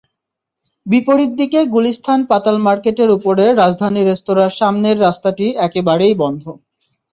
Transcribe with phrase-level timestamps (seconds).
[0.85, 6.43] বিপরীত দিকে গুলিস্তান পাতাল মার্কেটের ওপরে রাজধানী রেস্তোরাঁর সামনের রাস্তাটি একেবারেই বন্ধ।